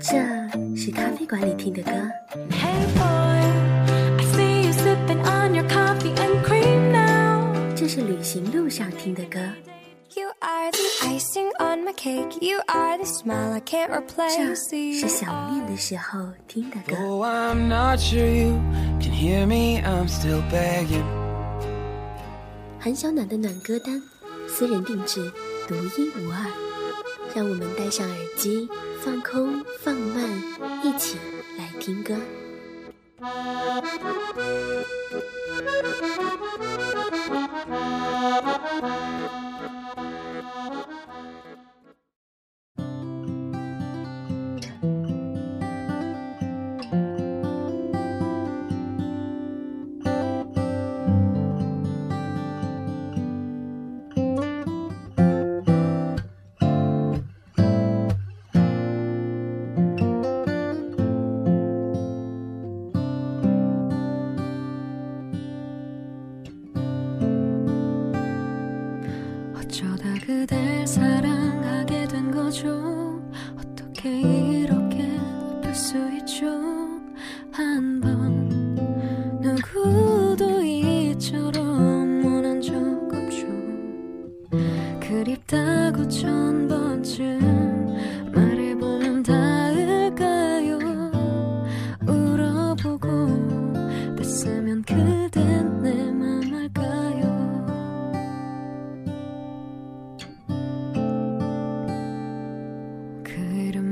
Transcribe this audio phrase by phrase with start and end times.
[0.00, 0.18] 这
[0.76, 1.90] 是咖啡馆里听的歌
[2.50, 3.38] ，Hey boy,
[4.18, 7.74] I see you sipping on your coffee and cream now.
[7.76, 9.38] 这是旅行路上听的歌
[10.16, 12.44] ，You are the icing on my cake.
[12.44, 14.36] You are the smile I can't replace.
[14.36, 14.54] 这
[14.98, 16.96] 是想念的时候听的歌。
[16.96, 18.60] Oh, I'm not sure you
[19.00, 19.80] can hear me.
[19.80, 21.04] I'm still begging.
[22.80, 24.02] 韩小暖的暖歌单，
[24.48, 25.30] 私人定制，
[25.68, 26.71] 独一无二。
[27.34, 28.68] 让我们戴上耳机，
[29.00, 30.28] 放空放慢，
[30.84, 31.16] 一起
[31.56, 32.14] 来听歌。
[70.32, 73.20] 그댈 사랑하게 된 거죠.
[73.54, 76.46] 어떻게 이렇게 아플 수 있죠?
[77.52, 78.48] 한 번
[79.42, 82.74] 누구도 이처럼 원한 적
[83.12, 83.46] 없죠.
[85.00, 86.61] 그립다고 천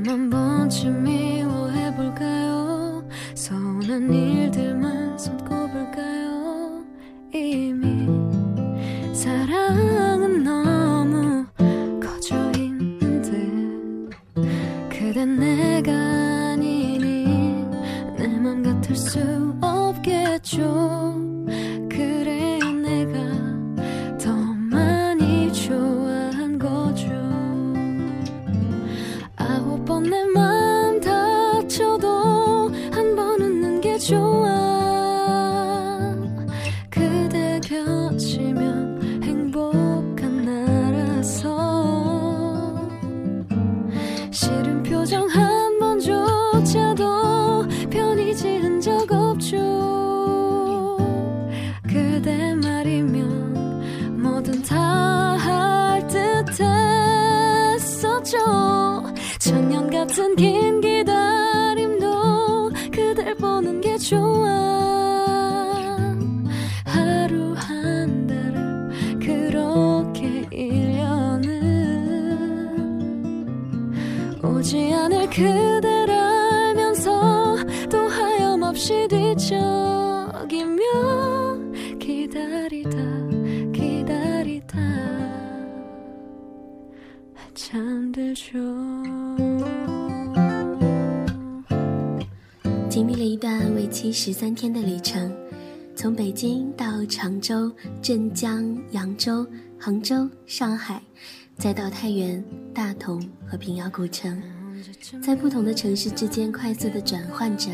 [0.00, 1.42] 이름만 번쯤 미
[34.01, 34.80] 中啊。
[75.30, 77.56] 지 않을 그댈 알면서
[77.88, 80.82] 또 하염없이 뒤척이며
[81.98, 82.90] 기다리다
[83.72, 84.78] 기다리다
[87.54, 88.58] 잠들죠
[92.88, 95.32] 经历了一段为期十三天的旅程，
[95.94, 97.70] 从北京到常州、
[98.02, 99.46] 镇江、扬州、
[99.78, 101.00] 杭州、上海，
[101.58, 102.42] 再到太原、
[102.74, 104.42] 大同和平遥古城，
[105.21, 107.69] 在不同的城市之间快速的转换着，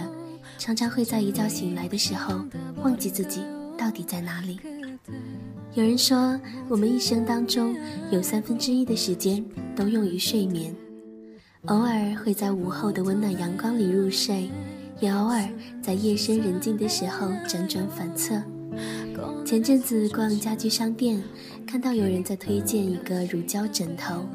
[0.58, 2.44] 常常会在一觉醒来的时候
[2.84, 3.42] 忘记自己
[3.78, 4.60] 到底在哪里。
[5.74, 7.76] 有人说，我们一生当中
[8.12, 9.44] 有三分之一的时间
[9.76, 10.76] 都用于睡眠，
[11.66, 14.50] 偶尔会在午后的温暖阳光里入睡。
[15.00, 15.48] 也偶尔
[15.80, 18.42] 在夜深人静的时候辗转反侧。
[19.46, 21.22] 前阵子逛家居商店，
[21.68, 24.26] 看到有人在推荐一个乳胶枕头。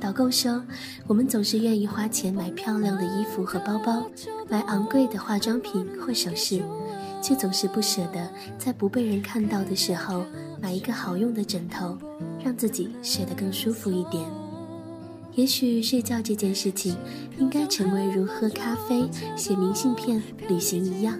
[0.00, 0.62] 导购说，
[1.06, 4.08] 我们总是愿意花钱买漂亮的衣服和包包，
[4.48, 6.62] 买昂贵的化妆品或首饰，
[7.22, 10.24] 却总是不舍得在不被人看到的时候
[10.60, 11.98] 买一个好用的枕头，
[12.44, 14.24] 让自己睡得更舒服一点。
[15.34, 16.96] 也许睡觉这件事情，
[17.38, 21.18] 应该成为如喝咖啡、写明信片、旅行一样，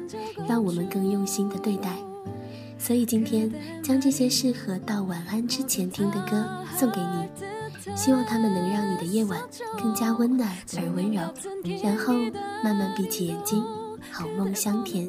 [0.48, 1.96] 让我们更用心的对待。
[2.78, 3.52] 所以今天
[3.82, 6.44] 将这些适合到晚安之前听的歌
[6.76, 7.28] 送给你，
[7.94, 9.40] 希望他们能让你的夜晚
[9.80, 11.20] 更加温暖而温柔，
[11.82, 12.14] 然后
[12.62, 13.62] 慢慢闭起眼睛，
[14.10, 15.08] 好梦香甜。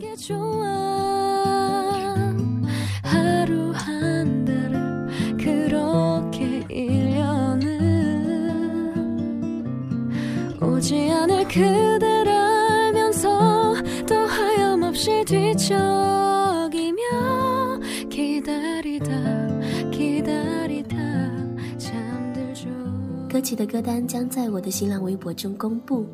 [23.49, 26.05] 曲的歌单将在我的新浪微博中公布。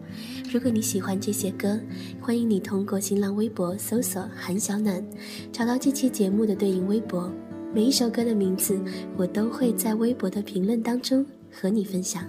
[0.50, 1.78] 如果你喜欢这些歌，
[2.22, 5.06] 欢迎你通过新浪微博搜索“韩小暖”，
[5.52, 7.30] 找到这期节目的对应微博。
[7.74, 8.80] 每一首歌的名字，
[9.18, 12.24] 我都会在微博的评论当中和你分享。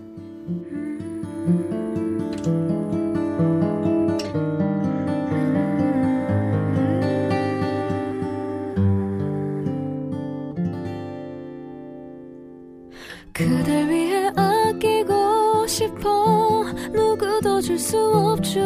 [17.87, 18.61] 수 없죠.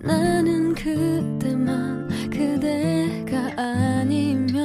[0.00, 4.64] 나는 그때만 그대가 아니면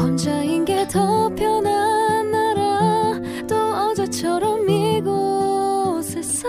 [0.00, 6.48] 혼자인 게 더 편한 나라 또 어제처럼 이곳에서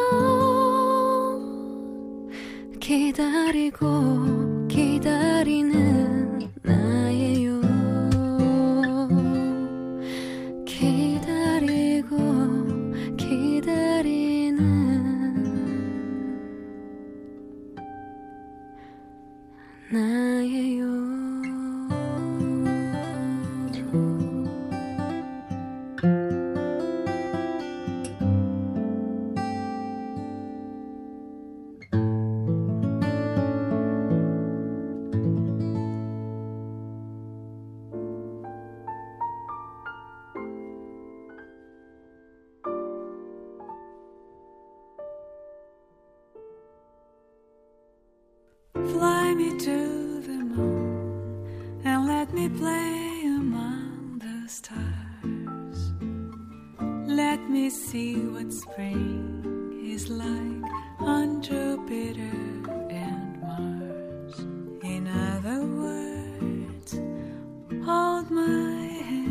[2.79, 5.84] 기다리고 기다리는
[67.85, 69.24] hold my hand.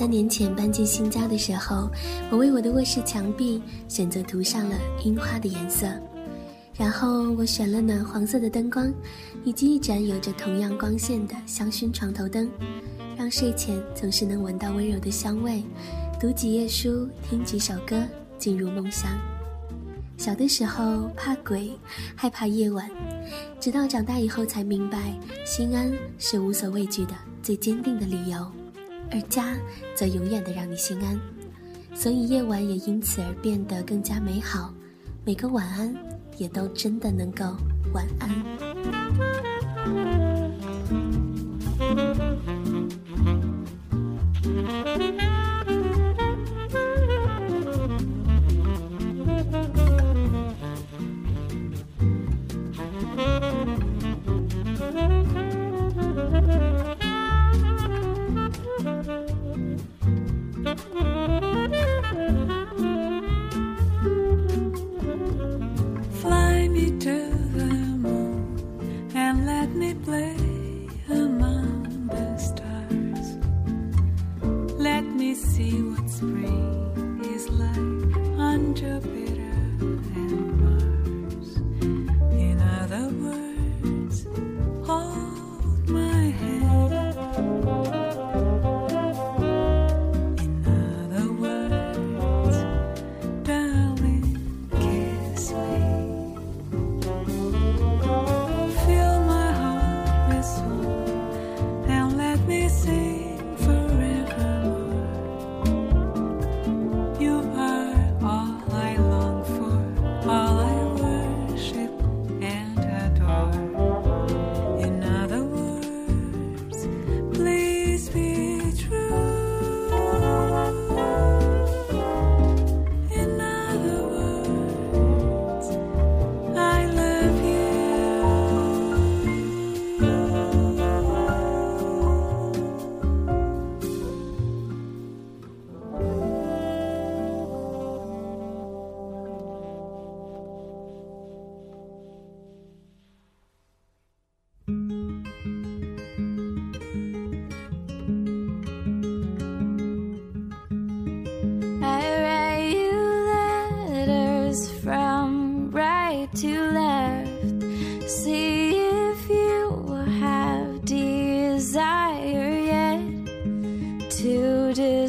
[0.00, 1.86] 三年前搬进新家的时候，
[2.30, 4.74] 我为我的卧室墙壁选择涂上了
[5.04, 5.86] 樱花的颜色，
[6.74, 8.90] 然后我选了暖黄色的灯光，
[9.44, 12.48] 以及一盏有着同样光线的香薰床头灯，
[13.14, 15.62] 让睡前总是能闻到温柔的香味，
[16.18, 18.02] 读几页书，听几首歌，
[18.38, 19.10] 进入梦乡。
[20.16, 21.72] 小的时候怕鬼，
[22.16, 22.88] 害怕夜晚，
[23.60, 25.12] 直到长大以后才明白，
[25.44, 27.12] 心安是无所畏惧的
[27.42, 28.50] 最坚定的理由，
[29.10, 29.56] 而家
[29.94, 31.20] 则永远的让你心安。
[31.94, 34.72] 所以夜晚也因此而变得更加美好，
[35.24, 35.94] 每个晚安
[36.36, 37.44] 也都真的能够
[37.92, 39.49] 晚安。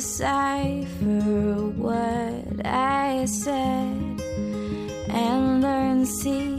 [0.02, 4.20] decipher what I said
[5.10, 6.51] and learn see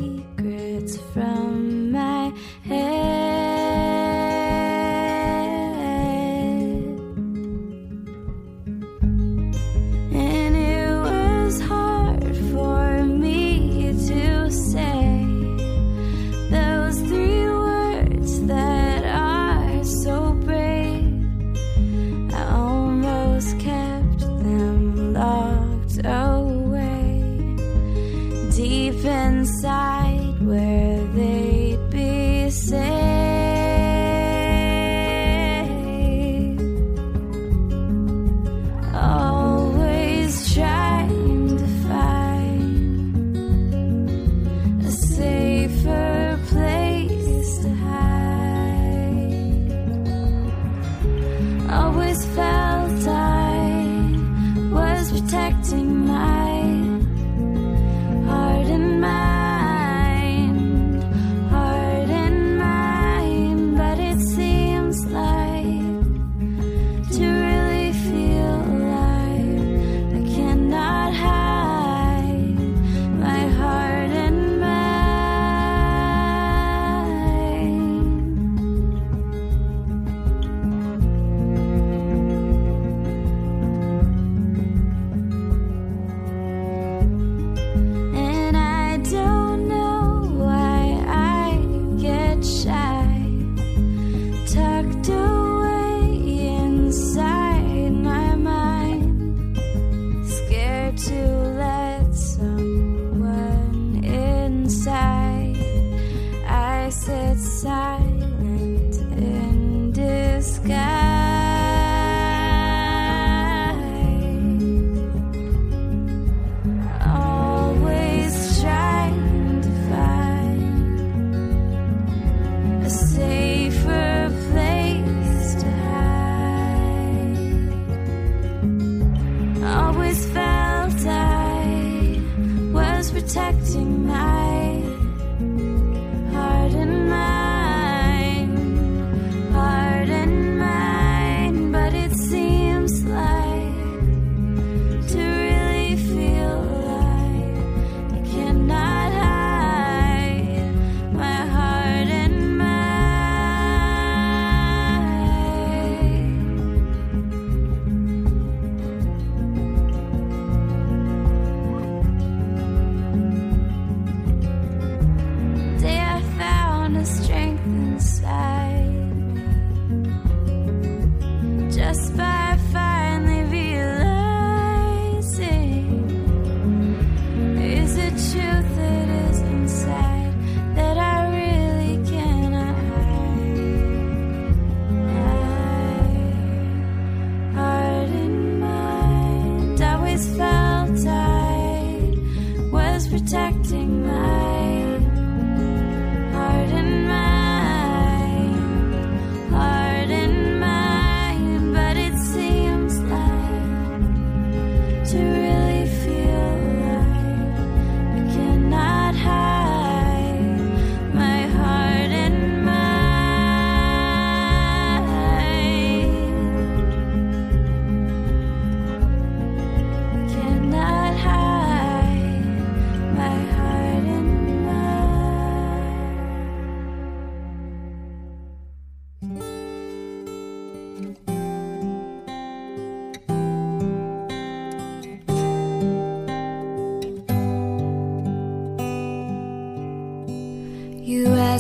[133.23, 134.51] protecting my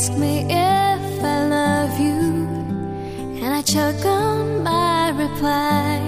[0.02, 2.22] ask me if I love you,
[3.40, 6.00] and I choke on my reply.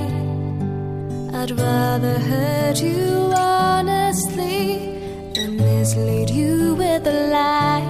[1.32, 4.98] I'd rather hurt you honestly
[5.34, 7.86] than mislead you with a lie.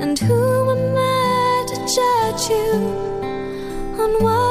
[0.00, 2.72] And who am I to judge you
[4.00, 4.45] on what?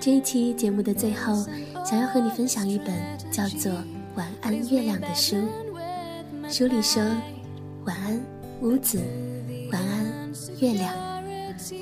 [0.00, 1.34] 这一期节目的最后，
[1.84, 2.88] 想要和你分享一本
[3.30, 3.70] 叫做
[4.16, 5.36] 《晚安月亮》的书。
[6.48, 7.02] 书里说：
[7.84, 8.20] 晚安
[8.62, 8.98] 屋子，
[9.70, 10.92] 晚安月亮；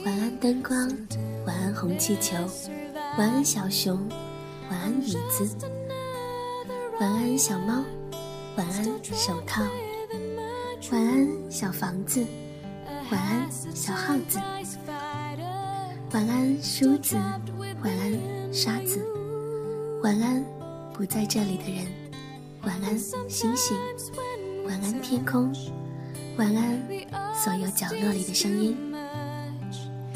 [0.04, 0.90] 晚安灯光，
[1.46, 2.36] 晚安红气球；
[3.16, 3.96] 晚安小熊，
[4.70, 5.46] 晚安椅子；
[7.00, 7.82] 晚安小猫，
[8.56, 9.62] 晚安手套。
[10.92, 12.24] 晚安小房子，
[13.10, 14.38] 晚安小耗子。”
[16.12, 17.16] 晚安，梳子；
[17.82, 19.00] 晚安，沙子；
[20.02, 20.42] 晚安，
[20.92, 21.84] 不在这里的人；
[22.62, 23.76] 晚安，星星；
[24.66, 25.52] 晚安，天空；
[26.38, 26.80] 晚安，
[27.34, 28.76] 所有角落里的声音。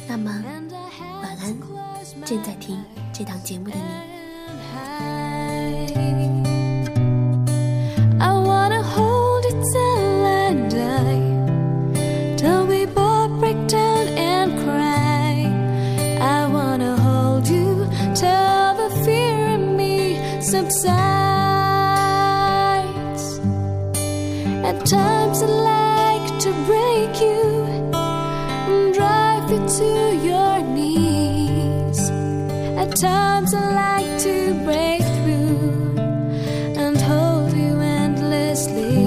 [0.08, 0.30] 那么，
[1.22, 1.56] 晚安，
[2.24, 5.29] 正在听这档节目的你。
[20.52, 20.68] At
[24.84, 32.10] times I like to break you and drive you to your knees.
[32.76, 35.94] At times I like to break through
[36.82, 39.06] and hold you endlessly.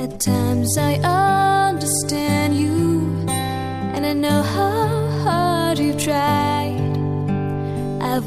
[0.00, 1.00] At times I
[1.74, 6.41] understand you and I know how hard you've tried.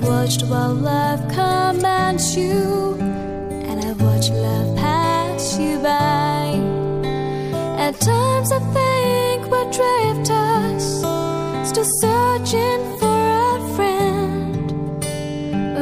[0.08, 2.98] Watched while love commands you
[3.70, 6.54] and I've watched love pass you by.
[7.86, 10.86] At times I think what drift us,
[11.70, 14.72] still searching for a friend,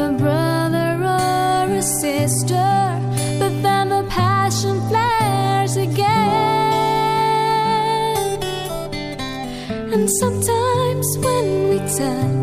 [0.05, 2.71] a brother or a sister.
[3.39, 6.13] But then the passion flares again,
[9.93, 12.42] and sometimes when we touch